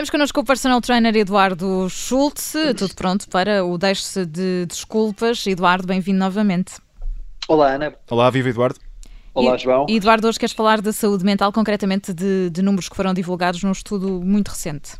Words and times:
Temos 0.00 0.08
connosco 0.08 0.40
o 0.40 0.44
personal 0.44 0.80
trainer 0.80 1.14
Eduardo 1.14 1.86
Schultz, 1.90 2.54
tudo 2.78 2.94
pronto 2.94 3.28
para 3.28 3.62
o 3.64 3.76
Deixe-se 3.76 4.24
de 4.24 4.64
Desculpas. 4.66 5.46
Eduardo, 5.46 5.86
bem-vindo 5.86 6.18
novamente. 6.18 6.76
Olá, 7.46 7.74
Ana. 7.74 7.94
Olá, 8.10 8.30
viva 8.30 8.48
Eduardo. 8.48 8.80
Olá, 9.34 9.56
João. 9.56 9.86
E 9.88 9.96
Eduardo, 9.96 10.26
hoje 10.26 10.38
queres 10.38 10.54
falar 10.54 10.80
da 10.80 10.92
saúde 10.92 11.22
mental, 11.22 11.52
concretamente 11.52 12.14
de, 12.14 12.48
de 12.50 12.62
números 12.62 12.88
que 12.88 12.96
foram 12.96 13.12
divulgados 13.12 13.62
num 13.62 13.72
estudo 13.72 14.22
muito 14.24 14.48
recente. 14.48 14.92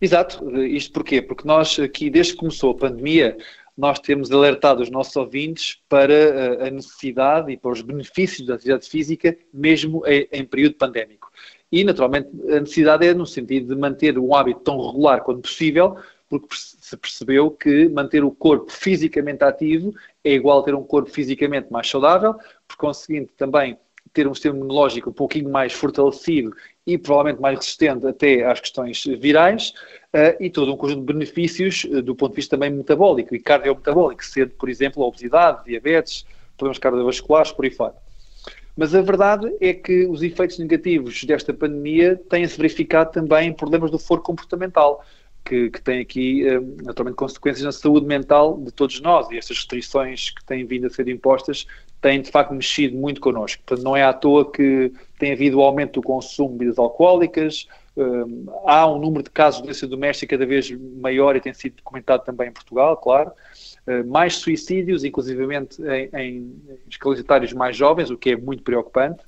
Exato. 0.00 0.56
Isto 0.60 0.92
porquê? 0.92 1.22
Porque 1.22 1.46
nós 1.46 1.78
aqui, 1.78 2.10
desde 2.10 2.32
que 2.32 2.38
começou 2.38 2.72
a 2.72 2.76
pandemia, 2.76 3.36
nós 3.78 4.00
temos 4.00 4.30
alertado 4.32 4.82
os 4.82 4.90
nossos 4.90 5.14
ouvintes 5.14 5.80
para 5.88 6.12
eh, 6.12 6.66
a 6.66 6.70
necessidade 6.70 7.52
e 7.52 7.56
para 7.56 7.70
os 7.70 7.80
benefícios 7.80 8.44
da 8.44 8.54
atividade 8.54 8.88
física, 8.88 9.38
mesmo 9.54 10.02
em, 10.04 10.44
período 10.44 10.74
pandémico. 10.74 11.30
E, 11.70 11.84
naturalmente, 11.84 12.28
a 12.50 12.58
necessidade 12.58 13.06
é 13.06 13.14
no 13.14 13.24
sentido 13.24 13.72
de 13.72 13.80
manter 13.80 14.18
um 14.18 14.34
hábito 14.34 14.60
tão 14.60 14.84
regular 14.84 15.22
quanto 15.22 15.42
possível, 15.42 15.96
porque 16.28 16.48
se 16.56 16.96
percebeu 16.96 17.52
que 17.52 17.88
manter 17.88 18.24
o 18.24 18.32
corpo 18.32 18.72
fisicamente 18.72 19.44
ativo 19.44 19.94
é 20.24 20.32
igual 20.32 20.58
a 20.58 20.62
ter 20.64 20.74
um 20.74 20.82
corpo 20.82 21.10
fisicamente 21.10 21.70
mais 21.70 21.88
saudável, 21.88 22.34
por 22.66 22.76
conseguinte 22.76 23.32
também 23.36 23.78
ter 24.12 24.26
um 24.26 24.34
sistema 24.34 24.56
imunológico 24.56 25.10
um 25.10 25.12
pouquinho 25.12 25.50
mais 25.50 25.72
fortalecido 25.72 26.54
e 26.86 26.96
provavelmente 26.96 27.40
mais 27.40 27.58
resistente 27.58 28.06
até 28.06 28.44
às 28.44 28.60
questões 28.60 29.04
virais 29.04 29.72
uh, 30.14 30.42
e 30.42 30.50
todo 30.50 30.72
um 30.72 30.76
conjunto 30.76 31.00
de 31.00 31.12
benefícios 31.12 31.84
uh, 31.84 32.02
do 32.02 32.14
ponto 32.14 32.32
de 32.32 32.36
vista 32.36 32.56
também 32.56 32.70
metabólico 32.70 33.34
e 33.34 33.40
cardiometabólico, 33.40 34.24
sendo, 34.24 34.50
por 34.52 34.68
exemplo, 34.68 35.02
a 35.02 35.06
obesidade, 35.06 35.64
diabetes, 35.64 36.24
problemas 36.56 36.78
cardiovasculares, 36.78 37.52
por 37.52 37.64
aí 37.64 37.70
fora. 37.70 37.94
Mas 38.78 38.94
a 38.94 39.02
verdade 39.02 39.52
é 39.60 39.74
que 39.74 40.06
os 40.06 40.22
efeitos 40.22 40.56
negativos 40.58 41.24
desta 41.24 41.52
pandemia 41.52 42.14
têm-se 42.28 42.56
verificado 42.56 43.10
também 43.10 43.48
em 43.48 43.52
problemas 43.52 43.90
do 43.90 43.98
foro 43.98 44.22
comportamental, 44.22 45.04
que, 45.44 45.68
que 45.70 45.82
tem 45.82 46.00
aqui, 46.00 46.46
eh, 46.46 46.60
naturalmente, 46.84 47.16
consequências 47.16 47.64
na 47.64 47.72
saúde 47.72 48.06
mental 48.06 48.56
de 48.60 48.70
todos 48.70 49.00
nós. 49.00 49.28
E 49.30 49.36
estas 49.38 49.56
restrições 49.56 50.30
que 50.30 50.44
têm 50.44 50.64
vindo 50.64 50.86
a 50.86 50.90
ser 50.90 51.08
impostas 51.08 51.66
têm, 52.00 52.20
de 52.20 52.30
facto, 52.30 52.52
mexido 52.52 52.96
muito 52.96 53.20
connosco. 53.20 53.62
Portanto, 53.64 53.84
não 53.84 53.96
é 53.96 54.02
à 54.02 54.12
toa 54.12 54.50
que 54.50 54.92
tem 55.18 55.32
havido 55.32 55.58
o 55.58 55.62
aumento 55.62 55.94
do 55.94 56.02
consumo 56.02 56.52
de 56.52 56.58
bebidas 56.58 56.78
alcoólicas, 56.78 57.66
eh, 57.96 58.02
há 58.64 58.86
um 58.86 58.98
número 58.98 59.24
de 59.24 59.30
casos 59.30 59.60
de 59.60 59.66
doença 59.66 59.86
doméstica 59.86 60.36
cada 60.36 60.46
vez 60.46 60.70
maior 60.70 61.34
e 61.34 61.40
tem 61.40 61.52
sido 61.52 61.76
documentado 61.76 62.24
também 62.24 62.48
em 62.48 62.52
Portugal, 62.52 62.96
claro. 62.96 63.32
Eh, 63.88 64.04
mais 64.04 64.36
suicídios, 64.36 65.02
inclusivamente 65.02 65.82
em, 65.82 66.10
em 66.14 67.54
mais 67.56 67.76
jovens, 67.76 68.10
o 68.10 68.16
que 68.16 68.30
é 68.30 68.36
muito 68.36 68.62
preocupante. 68.62 69.20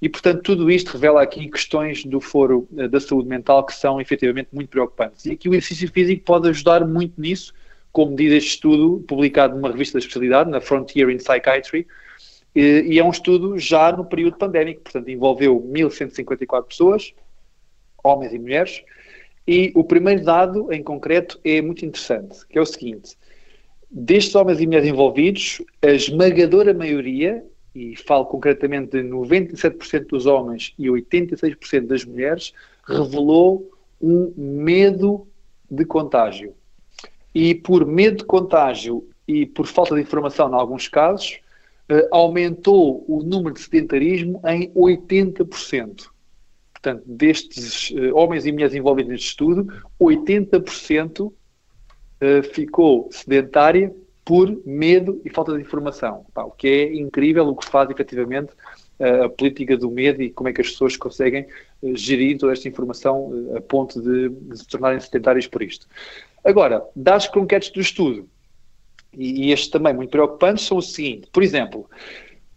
E, 0.00 0.08
portanto, 0.08 0.42
tudo 0.42 0.70
isto 0.70 0.92
revela 0.92 1.22
aqui 1.22 1.48
questões 1.48 2.04
do 2.04 2.20
foro 2.20 2.68
eh, 2.76 2.86
da 2.86 3.00
saúde 3.00 3.28
mental 3.28 3.66
que 3.66 3.74
são 3.74 4.00
efetivamente 4.00 4.50
muito 4.52 4.68
preocupantes. 4.68 5.26
E 5.26 5.32
aqui 5.32 5.48
o 5.48 5.54
exercício 5.54 5.90
físico 5.90 6.22
pode 6.24 6.48
ajudar 6.48 6.86
muito 6.86 7.20
nisso, 7.20 7.52
como 7.90 8.14
diz 8.14 8.32
este 8.32 8.50
estudo 8.50 9.02
publicado 9.08 9.56
numa 9.56 9.70
revista 9.70 9.94
da 9.94 9.98
especialidade, 9.98 10.48
na 10.48 10.60
Frontier 10.60 11.10
in 11.10 11.16
Psychiatry, 11.16 11.86
e 12.54 12.98
é 12.98 13.04
um 13.04 13.10
estudo 13.10 13.58
já 13.58 13.92
no 13.92 14.04
período 14.04 14.36
pandémico, 14.36 14.82
portanto, 14.82 15.08
envolveu 15.08 15.60
1.154 15.60 16.64
pessoas, 16.64 17.14
homens 18.04 18.32
e 18.32 18.38
mulheres, 18.38 18.82
e 19.46 19.72
o 19.74 19.82
primeiro 19.82 20.22
dado 20.22 20.72
em 20.72 20.82
concreto 20.82 21.40
é 21.44 21.60
muito 21.60 21.84
interessante, 21.84 22.46
que 22.46 22.58
é 22.58 22.60
o 22.60 22.66
seguinte: 22.66 23.16
Destes 23.90 24.34
homens 24.34 24.60
e 24.60 24.66
mulheres 24.66 24.88
envolvidos, 24.88 25.62
a 25.82 25.88
esmagadora 25.88 26.72
maioria, 26.72 27.44
e 27.74 27.96
falo 27.96 28.26
concretamente 28.26 28.90
de 28.90 29.08
97% 29.08 30.06
dos 30.06 30.26
homens 30.26 30.74
e 30.78 30.86
86% 30.86 31.86
das 31.86 32.04
mulheres, 32.04 32.52
revelou 32.86 33.70
um 34.00 34.32
medo 34.36 35.26
de 35.70 35.84
contágio. 35.84 36.54
E 37.34 37.54
por 37.54 37.86
medo 37.86 38.18
de 38.18 38.24
contágio 38.24 39.08
e 39.26 39.46
por 39.46 39.66
falta 39.66 39.94
de 39.94 40.02
informação, 40.02 40.50
em 40.50 40.54
alguns 40.54 40.88
casos, 40.88 41.40
aumentou 42.10 43.04
o 43.08 43.22
número 43.22 43.54
de 43.54 43.60
sedentarismo 43.60 44.40
em 44.46 44.70
80%. 44.72 46.08
Portanto, 46.72 47.02
destes 47.06 47.92
eh, 47.96 48.12
homens 48.12 48.44
e 48.44 48.52
mulheres 48.52 48.74
envolvidos 48.74 49.10
neste 49.10 49.28
estudo, 49.28 49.66
80% 50.00 51.32
eh, 52.20 52.42
ficou 52.42 53.08
sedentária 53.12 53.94
por 54.24 54.60
medo 54.64 55.20
e 55.24 55.30
falta 55.30 55.52
de 55.54 55.60
informação. 55.60 56.24
O 56.34 56.50
que 56.50 56.68
é 56.68 56.94
incrível, 56.94 57.46
o 57.48 57.56
que 57.56 57.66
faz 57.66 57.90
efetivamente 57.90 58.52
a 59.24 59.28
política 59.28 59.76
do 59.76 59.90
medo 59.90 60.22
e 60.22 60.30
como 60.30 60.48
é 60.48 60.52
que 60.52 60.60
as 60.60 60.70
pessoas 60.70 60.96
conseguem 60.96 61.46
gerir 61.94 62.38
toda 62.38 62.52
esta 62.52 62.68
informação 62.68 63.32
a 63.56 63.60
ponto 63.60 64.00
de, 64.00 64.30
se 64.56 64.66
tornarem 64.68 65.00
sedentárias 65.00 65.46
por 65.48 65.60
isto. 65.60 65.88
Agora, 66.44 66.84
dados 66.94 67.26
concretos 67.26 67.70
do 67.70 67.80
estudo, 67.80 68.28
e, 69.16 69.46
e 69.46 69.52
estes 69.52 69.68
também 69.68 69.94
muito 69.94 70.10
preocupantes, 70.10 70.64
são 70.64 70.78
o 70.78 70.82
seguinte: 70.82 71.28
por 71.32 71.42
exemplo, 71.42 71.88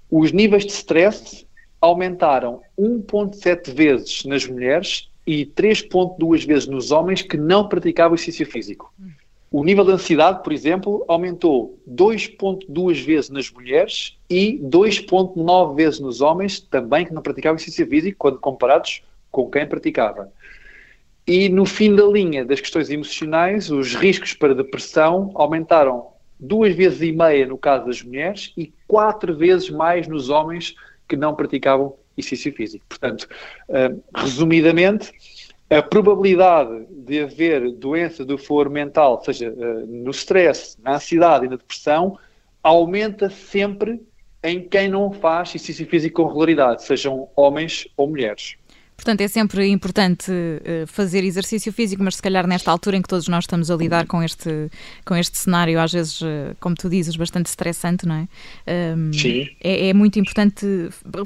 os 0.10 0.32
níveis 0.32 0.66
de 0.66 0.72
stress 0.72 1.46
aumentaram 1.82 2.62
1,7 2.80 3.74
vezes 3.74 4.26
nas 4.26 4.46
mulheres 4.48 5.10
e 5.26 5.46
3,2 5.46 6.46
vezes 6.46 6.68
nos 6.68 6.92
homens 6.92 7.22
que 7.22 7.38
não 7.38 7.68
praticavam 7.68 8.16
exercício 8.16 8.46
físico. 8.46 8.94
O 9.52 9.64
nível 9.64 9.86
de 9.86 9.92
ansiedade, 9.92 10.44
por 10.44 10.52
exemplo, 10.52 11.06
aumentou 11.08 11.80
2,2 11.90 13.06
vezes 13.06 13.30
nas 13.30 13.50
mulheres 13.50 14.18
e 14.30 14.60
2,9 14.64 15.76
vezes 15.76 16.00
nos 16.00 16.20
homens, 16.20 16.60
também 16.60 17.06
que 17.06 17.14
não 17.14 17.22
praticavam 17.22 17.56
exercício 17.56 17.88
físico, 17.88 18.18
quando 18.18 18.40
comparados 18.40 19.02
com 19.32 19.50
quem 19.50 19.66
praticava. 19.66 20.32
E 21.28 21.50
no 21.50 21.66
fim 21.66 21.96
da 21.96 22.06
linha 22.06 22.44
das 22.44 22.60
questões 22.60 22.90
emocionais, 22.90 23.72
os 23.72 23.96
riscos 23.96 24.34
para 24.34 24.54
depressão 24.54 25.32
aumentaram 25.36 26.08
duas 26.40 26.76
vezes 26.76 27.02
e 27.02 27.12
meia 27.12 27.46
no 27.46 27.58
caso 27.58 27.86
das 27.86 28.02
mulheres 28.02 28.54
e 28.58 28.74
quatro 28.88 29.36
vezes 29.36 29.70
mais 29.70 30.08
nos 30.08 30.30
homens 30.30 30.76
que 31.08 31.16
não 31.16 31.36
praticavam 31.36 31.96
exercício 32.18 32.54
físico. 32.54 32.86
Portanto, 32.88 33.28
uh, 33.70 34.04
resumidamente, 34.16 35.12
a 35.70 35.82
probabilidade 35.82 36.86
de 36.90 37.22
haver 37.22 37.72
doença 37.72 38.24
do 38.24 38.38
foro 38.38 38.70
mental, 38.70 39.22
seja 39.24 39.52
uh, 39.52 39.86
no 39.86 40.12
stress, 40.12 40.78
na 40.82 40.96
ansiedade 40.96 41.46
e 41.46 41.50
na 41.50 41.56
depressão, 41.56 42.18
aumenta 42.64 43.30
sempre 43.30 44.02
em 44.44 44.62
quem 44.62 44.88
não 44.88 45.12
faz 45.12 45.50
exercício 45.50 45.88
físico 45.88 46.22
com 46.22 46.28
regularidade, 46.28 46.84
sejam 46.84 47.28
homens 47.36 47.88
ou 47.98 48.08
mulheres. 48.08 48.58
Portanto, 48.96 49.22
é 49.22 49.28
sempre 49.28 49.68
importante 49.68 50.32
uh, 50.32 50.88
fazer 50.88 51.24
exercício 51.24 51.72
físico, 51.72 52.02
mas 52.02 52.16
se 52.16 52.22
calhar 52.22 52.48
nesta 52.48 52.72
altura 52.72 52.98
em 52.98 53.02
que 53.02 53.08
todos 53.08 53.28
nós 53.28 53.44
estamos 53.44 53.70
a 53.70 53.76
lidar 53.76 54.08
com 54.08 54.24
este, 54.24 54.70
com 55.06 55.16
este 55.16 55.38
cenário, 55.38 55.80
às 55.80 55.92
vezes, 55.92 56.22
uh, 56.22 56.56
como 56.60 56.76
tu 56.76 56.90
dizes, 56.90 57.16
bastante 57.16 57.48
estressante, 57.48 58.06
não 58.06 58.16
é? 58.16 58.96
Um, 58.96 59.12
Sim. 59.14 59.48
É, 59.62 59.90
é, 59.90 59.94
muito 59.94 60.18
importante 60.18 60.66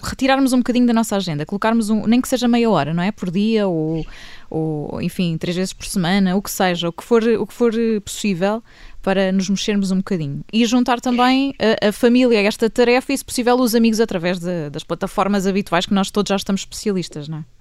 retirarmos 0.03 0.51
um 0.51 0.57
bocadinho 0.57 0.87
da 0.87 0.93
nossa 0.93 1.15
agenda, 1.15 1.45
colocarmos 1.45 1.89
um, 1.89 2.05
nem 2.07 2.19
que 2.19 2.27
seja 2.27 2.47
meia 2.47 2.69
hora, 2.69 2.93
não 2.93 3.03
é? 3.03 3.11
Por 3.11 3.29
dia 3.29 3.67
ou, 3.67 4.05
ou, 4.49 5.01
enfim, 5.01 5.37
três 5.37 5.55
vezes 5.55 5.71
por 5.71 5.85
semana, 5.85 6.35
o 6.35 6.41
que 6.41 6.51
seja, 6.51 6.89
o 6.89 6.91
que 6.91 7.03
for, 7.03 7.23
o 7.23 7.45
que 7.45 7.53
for 7.53 7.71
possível 8.03 8.63
para 9.01 9.31
nos 9.31 9.49
mexermos 9.49 9.91
um 9.91 9.97
bocadinho. 9.97 10.43
E 10.51 10.65
juntar 10.65 10.99
também 10.99 11.53
a, 11.81 11.89
a 11.89 11.91
família 11.91 12.39
a 12.39 12.43
esta 12.43 12.69
tarefa 12.69 13.13
e, 13.13 13.17
se 13.17 13.23
possível, 13.23 13.55
os 13.55 13.73
amigos 13.75 13.99
através 13.99 14.39
de, 14.39 14.69
das 14.69 14.83
plataformas 14.83 15.47
habituais 15.47 15.85
que 15.85 15.93
nós 15.93 16.11
todos 16.11 16.29
já 16.29 16.35
estamos 16.35 16.61
especialistas, 16.61 17.29
não 17.29 17.37
é? 17.37 17.58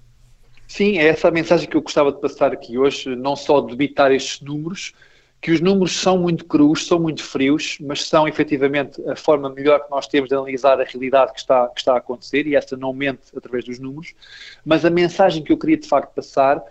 Sim, 0.69 0.99
é 0.99 1.07
essa 1.09 1.29
a 1.29 1.31
mensagem 1.31 1.67
que 1.67 1.75
eu 1.75 1.81
gostava 1.81 2.13
de 2.13 2.21
passar 2.21 2.53
aqui 2.53 2.77
hoje, 2.77 3.17
não 3.17 3.35
só 3.35 3.59
debitar 3.63 4.13
estes 4.13 4.43
números, 4.43 4.93
que 5.41 5.51
os 5.51 5.63
números 5.63 5.97
são 5.97 6.19
muito 6.19 6.45
crus, 6.45 6.87
são 6.87 7.01
muito 7.01 7.25
frios, 7.25 7.79
mas 7.81 8.05
são 8.05 8.29
efetivamente 8.29 9.03
a 9.09 9.17
forma 9.17 9.49
melhor 9.49 9.83
que 9.83 9.91
nós 9.91 10.07
temos 10.07 10.29
de 10.29 10.35
analisar 10.35 10.79
a 10.79 10.85
realidade 10.85 11.33
que 11.33 11.39
está, 11.41 11.67
que 11.69 11.81
está 11.81 11.95
a 11.95 11.97
acontecer, 11.97 12.47
e 12.47 12.55
essa 12.55 12.77
não 12.77 12.93
mente 12.93 13.23
através 13.35 13.65
dos 13.65 13.79
números. 13.79 14.13
Mas 14.63 14.85
a 14.85 14.91
mensagem 14.91 15.43
que 15.43 15.51
eu 15.51 15.57
queria 15.57 15.79
de 15.79 15.89
facto 15.89 16.13
passar 16.13 16.63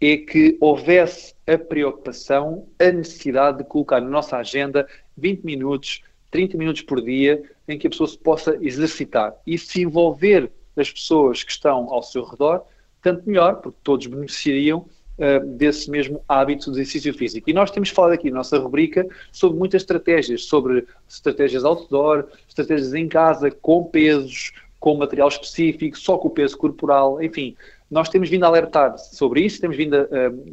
é 0.00 0.16
que 0.16 0.56
houvesse 0.60 1.34
a 1.44 1.58
preocupação, 1.58 2.68
a 2.78 2.92
necessidade 2.92 3.58
de 3.58 3.64
colocar 3.64 4.00
na 4.00 4.08
nossa 4.08 4.36
agenda 4.36 4.86
20 5.16 5.42
minutos, 5.42 6.02
30 6.30 6.56
minutos 6.56 6.82
por 6.82 7.02
dia, 7.02 7.42
em 7.66 7.76
que 7.78 7.88
a 7.88 7.90
pessoa 7.90 8.08
se 8.08 8.18
possa 8.18 8.56
exercitar 8.60 9.34
e 9.44 9.58
se 9.58 9.82
envolver 9.82 10.52
as 10.76 10.88
pessoas 10.88 11.42
que 11.42 11.50
estão 11.50 11.92
ao 11.92 12.02
seu 12.02 12.24
redor 12.24 12.64
tanto 13.04 13.28
melhor, 13.28 13.60
porque 13.60 13.78
todos 13.84 14.06
beneficiariam 14.06 14.78
uh, 14.80 15.46
desse 15.58 15.90
mesmo 15.90 16.20
hábito 16.26 16.72
de 16.72 16.80
exercício 16.80 17.14
físico. 17.14 17.48
E 17.48 17.52
nós 17.52 17.70
temos 17.70 17.90
falado 17.90 18.14
aqui 18.14 18.30
na 18.30 18.38
nossa 18.38 18.58
rubrica 18.58 19.06
sobre 19.30 19.58
muitas 19.58 19.82
estratégias, 19.82 20.46
sobre 20.46 20.86
estratégias 21.08 21.64
outdoor, 21.64 22.26
estratégias 22.48 22.94
em 22.94 23.06
casa, 23.06 23.50
com 23.50 23.84
pesos, 23.84 24.52
com 24.80 24.96
material 24.96 25.28
específico, 25.28 25.96
só 25.98 26.18
com 26.18 26.28
o 26.28 26.30
peso 26.30 26.56
corporal, 26.58 27.22
enfim, 27.22 27.54
Nós 27.90 28.08
temos 28.08 28.28
vindo 28.28 28.44
a 28.44 28.48
alertar 28.48 28.98
sobre 28.98 29.42
isso, 29.42 29.60
temos 29.60 29.76
vindo 29.76 29.94
a, 29.94 30.06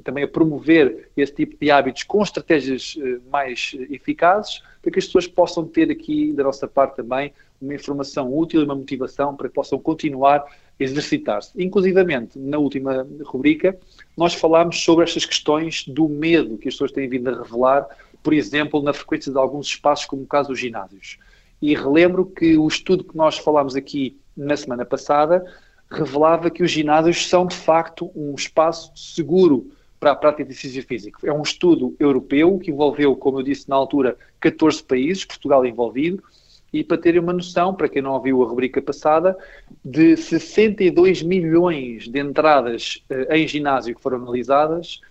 também 0.04 0.24
a 0.24 0.28
promover 0.28 1.10
esse 1.18 1.34
tipo 1.34 1.58
de 1.60 1.72
hábitos 1.72 2.04
com 2.04 2.22
estratégias 2.22 2.96
uh, 2.98 3.22
mais 3.32 3.76
eficazes, 3.90 4.62
para 4.82 4.92
que 4.92 5.00
as 5.00 5.06
pessoas 5.06 5.28
possam 5.28 5.66
ter 5.66 5.90
aqui, 5.90 6.34
da 6.34 6.44
nossa 6.44 6.68
parte 6.68 6.98
também, 6.98 7.34
uma 7.62 7.74
informação 7.74 8.32
útil 8.32 8.62
e 8.62 8.64
uma 8.64 8.76
motivação 8.76 9.36
para 9.36 9.48
que 9.48 9.56
possam 9.56 9.80
continuar 9.80 10.44
exercitar-se. 10.84 11.52
Inclusivamente, 11.62 12.40
na 12.40 12.58
última 12.58 13.08
rubrica, 13.26 13.78
nós 14.18 14.34
falámos 14.34 14.84
sobre 14.84 15.04
estas 15.04 15.26
questões 15.26 15.86
do 15.88 16.10
medo 16.10 16.58
que 16.58 16.68
as 16.68 16.74
pessoas 16.74 16.92
têm 16.92 17.08
vindo 17.08 17.30
a 17.30 17.44
revelar, 17.44 17.88
por 18.24 18.34
exemplo, 18.34 18.82
na 18.82 18.94
frequência 18.94 19.32
de 19.32 19.38
alguns 19.38 19.68
espaços, 19.68 20.06
como 20.06 20.24
o 20.24 20.28
caso 20.28 20.50
dos 20.50 20.60
ginásios. 20.60 21.18
E 21.62 21.76
relembro 21.76 22.26
que 22.26 22.58
o 22.58 22.68
estudo 22.68 23.04
que 23.04 23.16
nós 23.16 23.38
falámos 23.38 23.76
aqui 23.76 24.18
na 24.36 24.58
semana 24.58 24.86
passada 24.86 25.46
revelava 25.90 26.50
que 26.50 26.64
os 26.64 26.72
ginásios 26.72 27.28
são, 27.28 27.46
de 27.46 27.56
facto, 27.56 28.10
um 28.16 28.34
espaço 28.34 28.92
seguro 28.96 29.72
para 30.00 30.12
a 30.12 30.16
prática 30.16 30.44
de 30.44 30.52
exercício 30.52 30.84
físico. 30.84 31.20
É 31.24 31.32
um 31.32 31.44
estudo 31.44 31.96
europeu 32.00 32.58
que 32.58 32.72
envolveu, 32.72 33.16
como 33.16 33.40
eu 33.40 33.44
disse 33.44 33.70
na 33.70 33.76
altura, 33.76 34.18
14 34.40 34.84
países, 34.84 35.26
Portugal 35.26 35.64
envolvido, 35.66 36.24
e 36.74 36.84
para 36.84 36.98
terem 36.98 37.20
uma 37.20 37.34
noção, 37.34 37.74
para 37.74 37.90
quem 37.90 38.02
não 38.02 38.14
ouviu 38.14 38.42
a 38.42 38.48
rubrica 38.48 38.82
passada, 38.82 39.38
de 39.84 40.16
62 40.16 41.22
milhões 41.22 42.08
de 42.08 42.18
entradas 42.20 43.04
uh, 43.10 43.34
em 43.34 43.46
ginásio 43.48 43.94
que 43.96 44.02
foram 44.02 44.18
analisadas, 44.18 45.02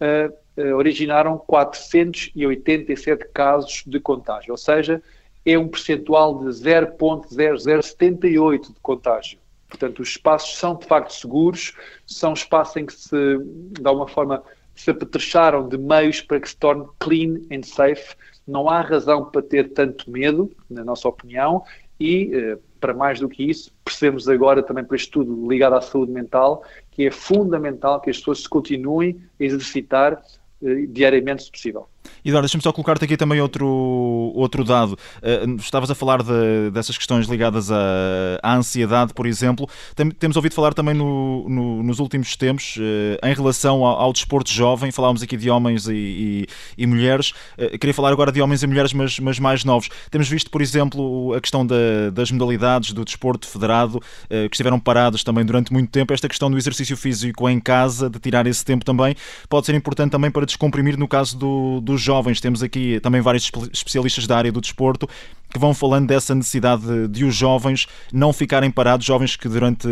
uh, 0.00 0.30
uh, 0.60 0.76
originaram 0.76 1.38
487 1.38 3.28
casos 3.32 3.82
de 3.86 3.98
contágio, 3.98 4.52
ou 4.52 4.58
seja, 4.58 5.02
é 5.44 5.58
um 5.58 5.68
percentual 5.68 6.38
de 6.38 6.46
0,0078 6.46 8.74
de 8.74 8.80
contágio. 8.82 9.38
Portanto, 9.68 10.00
os 10.00 10.10
espaços 10.10 10.56
são 10.58 10.76
de 10.76 10.86
facto 10.86 11.12
seguros, 11.12 11.74
são 12.06 12.34
espaços 12.34 12.76
em 12.76 12.86
que 12.86 12.92
se, 12.92 13.38
de 13.80 13.86
alguma 13.86 14.08
forma, 14.08 14.42
se 14.74 14.90
apetrecharam 14.90 15.68
de 15.68 15.78
meios 15.78 16.20
para 16.20 16.40
que 16.40 16.48
se 16.48 16.56
torne 16.56 16.84
clean 16.98 17.40
and 17.50 17.62
safe. 17.62 18.16
Não 18.46 18.68
há 18.68 18.80
razão 18.80 19.24
para 19.24 19.42
ter 19.42 19.72
tanto 19.72 20.10
medo, 20.10 20.50
na 20.70 20.84
nossa 20.84 21.08
opinião, 21.08 21.64
e, 21.98 22.30
eh, 22.32 22.58
para 22.78 22.94
mais 22.94 23.20
do 23.20 23.28
que 23.28 23.42
isso, 23.42 23.72
percebemos 23.84 24.28
agora 24.28 24.62
também 24.62 24.84
por 24.84 24.94
este 24.94 25.06
estudo 25.06 25.48
ligado 25.48 25.74
à 25.74 25.80
saúde 25.80 26.12
mental 26.12 26.62
que 26.90 27.06
é 27.06 27.10
fundamental 27.10 28.00
que 28.00 28.10
as 28.10 28.18
pessoas 28.18 28.40
se 28.40 28.48
continuem 28.48 29.20
a 29.40 29.44
exercitar 29.44 30.22
eh, 30.62 30.86
diariamente, 30.88 31.44
se 31.44 31.50
possível. 31.50 31.88
Eduardo, 32.24 32.46
deixa-me 32.46 32.62
só 32.62 32.72
colocar-te 32.72 33.04
aqui 33.04 33.16
também 33.16 33.40
outro, 33.40 33.66
outro 34.34 34.64
dado. 34.64 34.92
Uh, 34.92 35.56
estavas 35.56 35.90
a 35.90 35.94
falar 35.94 36.22
de, 36.22 36.70
dessas 36.72 36.96
questões 36.96 37.26
ligadas 37.26 37.70
à, 37.70 37.76
à 38.42 38.56
ansiedade, 38.56 39.14
por 39.14 39.26
exemplo. 39.26 39.68
Tem, 39.94 40.10
temos 40.10 40.36
ouvido 40.36 40.54
falar 40.54 40.74
também 40.74 40.94
no, 40.94 41.48
no, 41.48 41.82
nos 41.82 41.98
últimos 41.98 42.36
tempos 42.36 42.76
uh, 42.76 43.26
em 43.26 43.34
relação 43.34 43.84
ao, 43.84 44.00
ao, 44.00 44.12
desporto 44.12 44.50
jovem. 44.50 44.90
Falámos 44.90 45.22
aqui 45.22 45.36
de 45.36 45.50
homens 45.50 45.86
e, 45.86 45.92
e, 45.94 46.46
e 46.78 46.86
mulheres. 46.86 47.32
Uh, 47.58 47.78
queria 47.78 47.94
falar 47.94 48.12
agora 48.12 48.32
de 48.32 48.40
homens 48.40 48.62
e 48.62 48.66
mulheres, 48.66 48.92
mas, 48.92 49.18
mas 49.18 49.38
mais 49.38 49.64
novos. 49.64 49.88
Temos 50.10 50.28
visto, 50.28 50.50
por 50.50 50.60
exemplo, 50.60 51.34
a 51.34 51.40
questão 51.40 51.66
da, 51.66 52.10
das 52.12 52.30
modalidades 52.30 52.92
do 52.92 53.04
desporto 53.04 53.46
federado, 53.46 54.00
que 54.28 54.48
estiveram 54.52 54.78
paradas 54.78 55.22
também 55.22 55.44
durante 55.44 55.72
muito 55.72 55.90
tempo. 55.90 56.12
Esta 56.12 56.28
questão 56.28 56.50
do 56.50 56.56
exercício 56.56 56.96
físico 56.96 57.48
em 57.48 57.60
casa, 57.60 58.08
de 58.08 58.18
tirar 58.18 58.46
esse 58.46 58.64
tempo 58.64 58.84
também, 58.84 59.14
pode 59.48 59.66
ser 59.66 59.74
importante 59.74 60.10
também 60.10 60.30
para 60.30 60.46
descomprimir 60.46 60.96
no 60.96 61.08
caso 61.08 61.36
do, 61.36 61.80
dos 61.96 62.02
jovens. 62.02 62.40
Temos 62.40 62.62
aqui 62.62 63.00
também 63.00 63.20
vários 63.20 63.50
especialistas 63.72 64.26
da 64.26 64.36
área 64.36 64.52
do 64.52 64.60
desporto 64.60 65.08
que 65.52 65.58
vão 65.58 65.72
falando 65.72 66.06
dessa 66.06 66.34
necessidade 66.34 66.82
de, 66.82 67.08
de, 67.08 67.24
os 67.24 67.34
jovens 67.34 67.86
não 68.12 68.32
ficarem 68.32 68.70
parados, 68.70 69.06
jovens 69.06 69.36
que 69.36 69.48
durante 69.48 69.88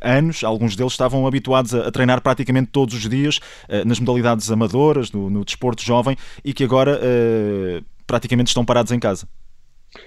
anos, 0.00 0.42
alguns 0.42 0.74
deles 0.74 0.92
estavam 0.92 1.26
habituados 1.26 1.74
a, 1.74 1.88
a 1.88 1.90
treinar 1.90 2.20
praticamente 2.20 2.70
todos 2.72 2.94
os 2.94 3.08
dias 3.08 3.38
uh, 3.68 3.86
nas 3.86 4.00
modalidades 4.00 4.50
amadoras, 4.50 5.12
no, 5.12 5.28
no, 5.28 5.44
desporto 5.44 5.82
jovem 5.82 6.16
e 6.44 6.54
que 6.54 6.64
agora 6.64 6.98
uh, 6.98 7.84
praticamente 8.06 8.48
estão 8.48 8.64
parados 8.64 8.92
em 8.92 8.98
casa. 8.98 9.28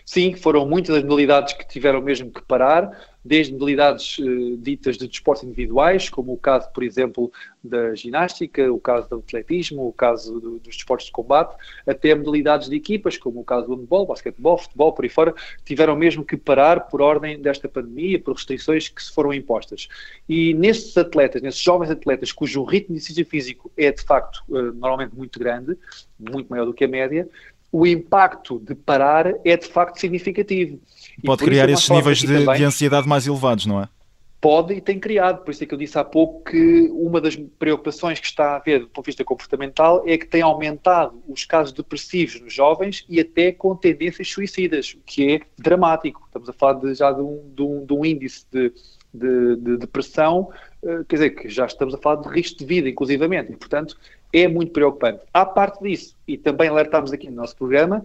Sim, 0.05 0.35
foram 0.35 0.67
muitas 0.67 0.95
as 0.95 1.03
modalidades 1.03 1.53
que 1.53 1.67
tiveram 1.67 2.01
mesmo 2.01 2.31
que 2.31 2.41
parar, 2.41 2.91
desde 3.23 3.53
modalidades 3.53 4.17
uh, 4.19 4.57
ditas 4.57 4.97
de 4.97 5.07
desportos 5.07 5.43
individuais, 5.43 6.09
como 6.09 6.33
o 6.33 6.37
caso, 6.37 6.71
por 6.71 6.83
exemplo, 6.83 7.31
da 7.63 7.93
ginástica, 7.93 8.71
o 8.71 8.79
caso 8.79 9.09
do 9.09 9.17
atletismo, 9.17 9.87
o 9.87 9.93
caso 9.93 10.39
do, 10.39 10.59
dos 10.59 10.75
desportos 10.75 11.07
de 11.07 11.11
combate, 11.11 11.55
até 11.85 12.15
modalidades 12.15 12.69
de 12.69 12.75
equipas, 12.75 13.17
como 13.17 13.41
o 13.41 13.43
caso 13.43 13.67
do 13.67 13.75
handball, 13.75 14.05
basquetebol, 14.05 14.57
futebol, 14.57 14.93
por 14.93 15.03
aí 15.03 15.09
fora, 15.09 15.33
tiveram 15.65 15.95
mesmo 15.95 16.23
que 16.23 16.37
parar 16.37 16.87
por 16.87 17.01
ordem 17.01 17.39
desta 17.39 17.67
pandemia, 17.67 18.19
por 18.19 18.33
restrições 18.33 18.87
que 18.87 19.03
se 19.03 19.11
foram 19.11 19.33
impostas. 19.33 19.87
E 20.27 20.53
nesses 20.53 20.97
atletas, 20.97 21.41
nesses 21.41 21.61
jovens 21.61 21.91
atletas, 21.91 22.31
cujo 22.31 22.63
ritmo 22.63 22.95
de 22.95 23.01
exercício 23.01 23.25
físico 23.25 23.71
é 23.77 23.91
de 23.91 24.01
facto 24.01 24.41
uh, 24.47 24.73
normalmente 24.73 25.15
muito 25.15 25.37
grande, 25.37 25.77
muito 26.17 26.49
maior 26.49 26.65
do 26.65 26.73
que 26.73 26.85
a 26.85 26.87
média, 26.87 27.27
o 27.71 27.85
impacto 27.85 28.59
de 28.59 28.73
parar 28.73 29.33
é 29.45 29.55
de 29.55 29.67
facto 29.67 29.99
significativo. 29.99 30.79
Pode 31.23 31.43
criar 31.43 31.69
esses 31.69 31.89
níveis 31.89 32.19
de, 32.19 32.27
também, 32.27 32.57
de 32.57 32.63
ansiedade 32.63 33.07
mais 33.07 33.27
elevados, 33.27 33.65
não 33.65 33.81
é? 33.81 33.89
Pode 34.41 34.73
e 34.73 34.79
tem 34.79 34.97
criado, 34.97 35.43
por 35.43 35.51
isso 35.51 35.63
é 35.63 35.67
que 35.67 35.73
eu 35.73 35.77
disse 35.77 35.99
há 35.99 36.03
pouco 36.03 36.49
que 36.49 36.89
uma 36.93 37.19
das 37.19 37.35
preocupações 37.35 38.21
que 38.21 38.25
está 38.25 38.51
a 38.51 38.55
haver 38.55 38.79
do 38.79 38.87
ponto 38.87 39.03
de 39.03 39.09
vista 39.09 39.23
comportamental 39.25 40.01
é 40.07 40.17
que 40.17 40.25
tem 40.25 40.41
aumentado 40.41 41.21
os 41.27 41.43
casos 41.43 41.73
depressivos 41.73 42.39
nos 42.39 42.53
jovens 42.53 43.05
e 43.09 43.19
até 43.19 43.51
com 43.51 43.75
tendências 43.75 44.31
suicidas, 44.31 44.93
o 44.93 45.01
que 45.05 45.33
é 45.33 45.41
dramático. 45.57 46.23
Estamos 46.25 46.47
a 46.47 46.53
falar 46.53 46.79
de, 46.79 46.93
já 46.93 47.11
de 47.11 47.21
um, 47.21 47.51
de, 47.53 47.61
um, 47.61 47.85
de 47.85 47.93
um, 47.93 48.05
índice 48.05 48.45
de, 48.49 48.71
de, 49.13 49.57
de 49.57 49.77
depressão, 49.77 50.49
eh, 50.85 51.03
quer 51.09 51.15
dizer, 51.17 51.29
que 51.31 51.49
já 51.49 51.65
estamos 51.65 51.93
a 51.93 51.97
falar 51.97 52.21
de 52.21 52.29
risco 52.29 52.59
de 52.59 52.65
vida, 52.65 52.87
inclusivamente, 52.87 53.51
e 53.51 53.57
portanto 53.57 53.97
é 54.31 54.47
muito 54.47 54.71
preocupante. 54.71 55.21
À 55.33 55.45
parte 55.45 55.81
disso, 55.83 56.15
e 56.27 56.37
também 56.37 56.69
alertámos 56.69 57.11
aqui 57.11 57.29
no 57.29 57.35
nosso 57.35 57.55
programa, 57.55 58.03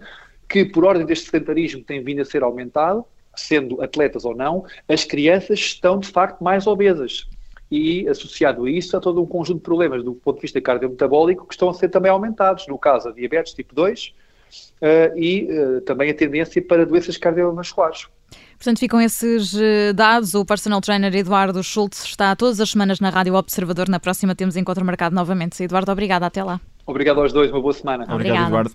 que 0.48 0.64
por 0.64 0.84
ordem 0.84 1.06
deste 1.06 1.30
sedentarismo 1.30 1.82
tem 1.82 2.02
vindo 2.02 2.22
a 2.22 2.24
ser 2.24 2.42
aumentado, 2.42 3.04
sendo 3.36 3.82
atletas 3.82 4.24
ou 4.24 4.34
não, 4.34 4.64
as 4.88 5.04
crianças 5.04 5.58
estão 5.58 5.98
de 5.98 6.08
facto 6.08 6.42
mais 6.42 6.66
obesas. 6.66 7.28
E 7.70 8.06
associado 8.08 8.64
a 8.64 8.70
isso, 8.70 8.96
há 8.96 9.00
todo 9.00 9.22
um 9.22 9.26
conjunto 9.26 9.58
de 9.58 9.64
problemas 9.64 10.04
do 10.04 10.14
ponto 10.14 10.36
de 10.36 10.42
vista 10.42 10.60
cardiometabólico 10.60 11.46
que 11.46 11.54
estão 11.54 11.70
a 11.70 11.74
ser 11.74 11.88
também 11.88 12.10
aumentados, 12.10 12.66
no 12.68 12.78
caso 12.78 13.08
a 13.08 13.12
diabetes 13.12 13.52
tipo 13.52 13.74
2 13.74 14.06
uh, 14.06 14.12
eh, 14.80 15.12
e 15.16 15.48
uh, 15.50 15.80
também 15.80 16.10
a 16.10 16.14
tendência 16.14 16.62
para 16.62 16.86
doenças 16.86 17.16
cardiovasculares. 17.16 18.06
Portanto, 18.56 18.78
ficam 18.78 19.00
esses 19.00 19.54
eh, 19.54 19.92
dados. 19.92 20.34
O 20.34 20.44
personal 20.44 20.80
trainer 20.80 21.14
Eduardo 21.14 21.62
Schultz 21.62 22.04
está 22.04 22.34
todas 22.34 22.60
as 22.60 22.70
semanas 22.70 23.00
na 23.00 23.10
Rádio 23.10 23.34
Observador. 23.34 23.88
Na 23.88 24.00
próxima 24.00 24.34
temos 24.34 24.56
encontro 24.56 24.84
marcado 24.84 25.14
novamente. 25.14 25.62
Eduardo, 25.62 25.92
obrigada. 25.92 26.26
Até 26.26 26.42
lá. 26.42 26.60
Obrigado 26.86 27.20
aos 27.20 27.32
dois. 27.32 27.50
Uma 27.50 27.60
boa 27.60 27.72
semana. 27.72 28.06
Obrigado, 28.08 28.46
Eduardo. 28.46 28.74